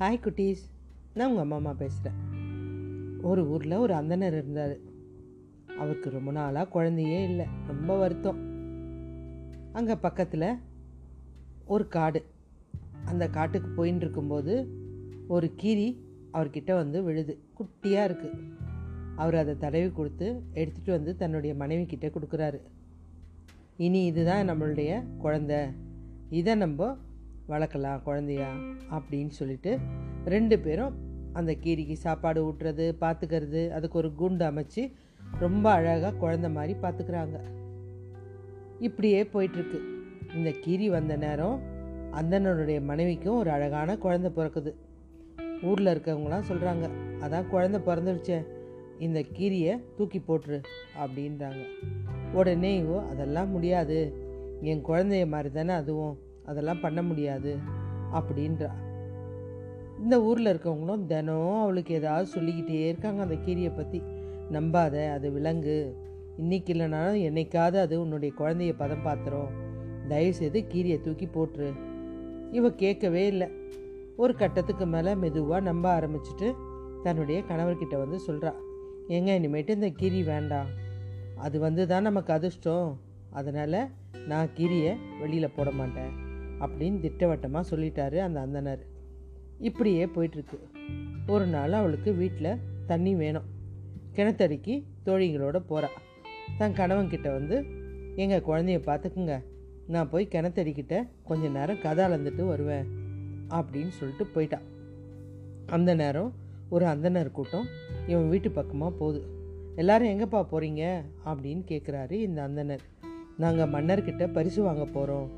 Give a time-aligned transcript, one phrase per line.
[0.00, 0.60] Hi குட்டீஸ்.
[1.14, 2.18] நான் உங்கள் அம்மா அம்மா பேசுகிறேன்
[3.22, 4.76] ஒரு ஊரில் ஒரு அந்தனர் இருந்தார்.
[5.78, 7.46] அவருக்கு ரொம்ப நாளாக குழந்தையே இல்லை.
[7.66, 8.38] ரொம்ப வருத்தம்.
[9.72, 10.56] அங்கே பக்கத்தில்
[11.66, 12.24] ஒரு காடு.
[13.04, 14.68] அந்த காட்டுக்கு போயின்னு இருக்கும்போது
[15.28, 17.38] ஒரு கீரி அவர்கிட்ட வந்து விழுது.
[17.58, 18.40] குட்டியாக இருக்குது
[19.16, 22.60] அவர் அதை தடவி கொடுத்து எடுத்துகிட்டு வந்து தன்னுடைய மனைவி கிட்டே கொடுக்குறாரு.
[23.76, 25.70] இனி இதுதான் நம்மளுடைய குழந்த.
[26.30, 26.96] இதை நம்ம
[27.50, 28.50] வளர்க்கலாம் குழந்தையா
[28.90, 29.78] அப்படின்னு சொல்லிட்டு
[30.24, 30.94] ரெண்டு பேரும்
[31.32, 34.92] அந்த கீரிக்கு சாப்பாடு ஊட்டுறது பார்த்துக்கிறது அதுக்கு ஒரு குண்டு அமைச்சு
[35.38, 37.38] ரொம்ப அழகாக குழந்த மாதிரி பார்த்துக்கிறாங்க
[38.78, 39.78] இப்படியே போயிட்டுருக்கு.
[40.34, 41.60] இந்த கீரி வந்த நேரம்
[42.12, 44.74] அந்தனனுடைய மனைவிக்கும் ஒரு அழகான குழந்தை பிறக்குது.
[45.62, 46.86] ஊரில் இருக்கவங்களாம் சொல்கிறாங்க
[47.20, 48.38] அதான் குழந்த பிறந்துருச்சே
[48.98, 50.62] இந்த கீரியை தூக்கி போட்டுரு
[51.04, 51.62] அப்படின்றாங்க.
[52.32, 53.98] உடனே இவோ அதெல்லாம் முடியாது.
[54.60, 56.18] என் குழந்தைய மாதிரி தானே அதுவும்.
[56.50, 57.52] அதெல்லாம் பண்ண முடியாது
[58.18, 58.70] அப்படின்றா.
[60.02, 63.98] இந்த ஊரில் இருக்கவங்களும் தினம் அவளுக்கு ஏதாவது சொல்லிக்கிட்டே இருக்காங்க அந்த கீரியை பற்றி
[64.50, 65.96] நம்பாத அது விலங்கு.
[66.36, 69.50] இன்னைக்கு இல்லைனாலும் என்னைக்காவது அது உன்னுடைய குழந்தைய பதம் பார்த்துரும்
[70.08, 71.68] தயவுசெய்து கீரியை தூக்கி போட்டுரு.
[72.52, 73.48] இவ கேட்கவே இல்லை.
[74.16, 76.48] ஒரு கட்டத்துக்கு மேலே மெதுவாக நம்ப ஆரம்பிச்சிட்டு
[77.02, 78.52] தன்னுடைய கணவர்கிட்ட வந்து சொல்கிறா
[79.08, 80.70] ஏங்க இனிமேட்டு இந்த கீரி வேண்டாம்.
[81.36, 82.88] அது வந்து தான் நமக்கு அதிர்ஷ்டம்.
[83.30, 83.80] அதனால்
[84.26, 86.12] நான் கீரியை வெளியில் போட மாட்டேன்.
[86.60, 88.82] அப்படின்னு திட்டவட்டமாக சொல்லிட்டாரு அந்த அந்தனர்
[89.58, 90.58] இப்படியே போயிட்டுருக்கு.
[91.26, 93.48] ஒரு நாள் அவளுக்கு வீட்டில் தண்ணி வேணும்.
[94.14, 94.74] கிணத்தடிக்கு
[95.06, 95.88] தோழிகளோட போகிறா
[96.58, 97.56] தன் கணவன்கிட்ட வந்து
[98.16, 99.34] எங்கள் குழந்தைய பார்த்துக்குங்க
[99.86, 100.94] நான் போய் கிணத்தடிக்கிட்ட
[101.24, 102.86] கொஞ்ச நேரம் கதை அளந்துட்டு வருவேன்
[103.48, 104.66] அப்படின்னு சொல்லிட்டு போயிட்டான்
[105.66, 106.30] அந்த நேரம்
[106.68, 107.66] ஒரு அந்தனர் கூட்டம்
[108.06, 109.20] இவன் வீட்டு பக்கமாக போகுது.
[109.76, 110.82] எல்லாரும் எங்கேப்பா போகிறீங்க
[111.24, 112.84] அப்படின்னு கேட்குறாரு இந்த அந்தனர்
[113.36, 115.28] நாங்கள் மன்னர்கிட்ட பரிசு வாங்க போகிறோம்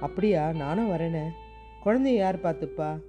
[0.00, 1.28] அப்படியா நானும் வரேனே.
[1.84, 3.00] குழந்தைய யார் பார்த்துப்பா?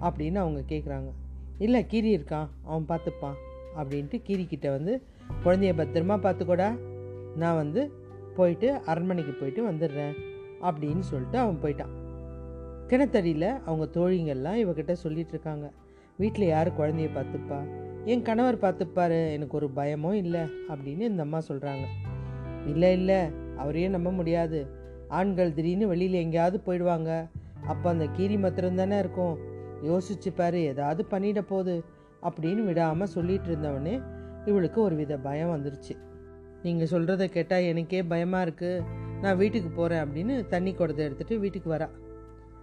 [0.00, 1.10] அப்படின்னு அவங்க கேட்குறாங்க
[1.58, 2.48] இல்லை கீரி இருக்கான்.
[2.64, 3.34] அவன் பார்த்துப்பான்.
[3.78, 5.02] அப்படின்ட்டு கீரிக்கிட்ட வந்து
[5.44, 6.78] குழந்தைய பத்திரமா பார்த்துக்கோடா.
[7.36, 7.92] நான் வந்து
[8.36, 10.12] போயிட்டு அரண்மனைக்கு போயிட்டு வந்துடுறேன்.
[10.62, 12.04] அப்படின்னு சொல்லிட்டு அவன் போயிட்டான்.
[12.88, 15.70] கிணத்தடியில் அவங்க தோழிங்கள்லாம் இவகிட்ட சொல்லிட்டு இருக்காங்க.
[16.16, 17.66] வீட்டில் யார் குழந்தைய பார்த்துப்பா?
[18.04, 19.32] என் கணவர் பார்த்துப்பாரு.
[19.32, 20.40] எனக்கு ஒரு பயமும் இல்லை.
[20.40, 21.84] அப்படின்னு இந்த அம்மா சொல்கிறாங்க
[22.66, 23.20] இல்லை இல்லை.
[23.56, 24.84] அவரையே நம்ப முடியாது.
[25.08, 27.28] ஆண்கள் திடீர்னு வெளியில் எங்கேயாவது போயிடுவாங்க.
[27.66, 29.38] அப்போ அந்த கீரி மாத்திரம் தானே இருக்கும்.
[29.82, 31.84] யோசிச்சு பாரு ஏதாவது பண்ணிட போகுது.
[32.22, 34.02] அப்படின்னு விடாமல் சொல்லிட்டு இருந்தவனே
[34.44, 35.96] இவளுக்கு ஒரு வித பயம் வந்துருச்சு.
[36.62, 38.84] நீங்கள் சொல்கிறத கேட்டால் எனக்கே பயமாக இருக்குது
[39.22, 41.88] நான் வீட்டுக்கு போகிறேன் அப்படின்னு தண்ணி குடத்தை எடுத்துகிட்டு வீட்டுக்கு வரா.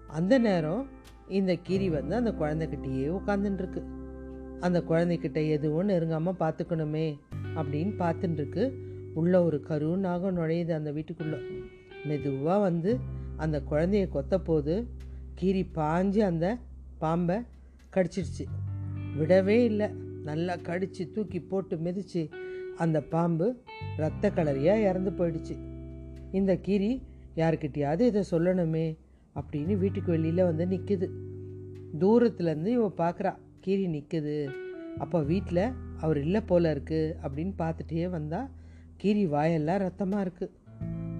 [0.08, 0.90] அந்த நேரம்
[1.28, 3.84] இந்த கீரி வந்து அந்த குழந்தைக்கிட்டேயே உட்காந்துட்டுருக்கு
[4.60, 7.20] அந்த குழந்தைகிட்ட எதுவும் நெருங்காமல் பார்த்துக்கணுமே
[7.56, 8.74] அப்படின்னு பார்த்துட்டுருக்கு
[9.14, 11.63] உள்ள ஒரு கரு நாகம் நுழையுது அந்த வீட்டுக்குள்ளே.
[12.08, 12.92] மெதுவாக வந்து
[13.38, 14.74] அந்த குழந்தைய கொத்த போது
[15.40, 16.58] கீரி பாஞ்சு அந்த
[17.00, 17.38] பாம்பை
[17.96, 18.46] கடிச்சிடுச்சு.
[19.18, 19.88] விடவே இல்லை.
[20.24, 22.30] நல்லா கடித்து தூக்கி போட்டு மிதிச்சு
[22.78, 23.48] அந்த பாம்பு
[23.98, 25.56] ரத்த கலரியாக இறந்து போயிடுச்சு.
[26.32, 26.92] இந்த கீரி
[27.36, 28.98] யாருக்கிட்டையாவது இதை சொல்லணுமே
[29.36, 31.08] அப்படின்னு வீட்டுக்கு வெளியில் வந்து நிற்குது
[32.02, 34.36] தூரத்துலேருந்து இவ பார்க்குறா கீரி நிற்குது
[35.00, 35.66] அப்போ வீட்டில்
[36.02, 38.50] அவர் இல்லை போல இருக்குது அப்படின்னு பார்த்துட்டே வந்தால்
[38.98, 40.54] கீரி வாயெல்லாம் ரத்தமாக இருக்குது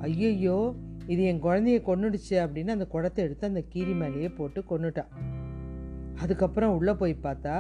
[0.06, 0.58] ஐயையோ
[1.08, 5.12] இது என் குழந்தைய கொண்டுடுச்சு அப்படின்னு அந்த குடத்தை எடுத்து அந்த கீரி மேலேயே போட்டு கொண்டுட்டான்
[6.22, 7.56] அதுக்கப்புறம் உள்ளே போய் பார்த்தா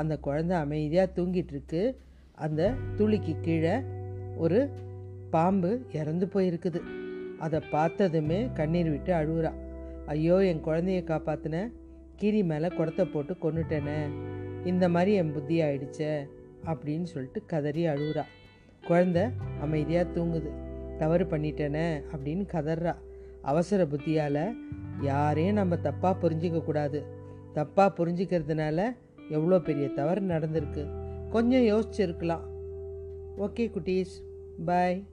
[0.00, 1.82] அந்த குழந்தை அமைதியாக தூங்கிட்டு இருக்கு.
[2.34, 2.62] அந்த
[2.96, 3.74] துளிக்கு கீழே
[4.36, 4.58] ஒரு
[5.30, 6.80] பாம்பு இறந்து போயிருக்குது.
[7.38, 9.52] அதை பார்த்ததுமே கண்ணீர் விட்டு அழுகுறா.
[10.06, 11.70] ஐயோ என் குழந்தைய காப்பாற்றினேன்
[12.20, 13.98] கீரி மேலே குடத்தை போட்டு கொண்டுட்டேனே
[14.64, 16.12] இந்த மாதிரி என் புத்தி ஆயிடுச்சே
[16.72, 18.24] அப்படின்னு சொல்லிட்டு கதறி அழுகுறா.
[18.86, 19.24] குழந்தை
[19.60, 20.52] அமைதியாக தூங்குது.
[21.02, 22.94] தவறு பண்ணிட்டேனே அப்படின்னு கதறா.
[23.42, 24.54] அவசர புத்தியால்
[25.00, 27.02] யாரையும் நம்ம தப்பாக புரிஞ்சிக்க கூடாது.
[27.54, 28.96] தப்பாக புரிஞ்சிக்கிறதுனால
[29.28, 30.84] எவ்வளோ பெரிய தவறு நடந்திருக்கு.
[31.30, 32.46] கொஞ்சம் யோசிச்சிருக்கலாம்.
[33.38, 34.14] ஓகே குட்டீஸ்.
[34.66, 35.04] பாய்.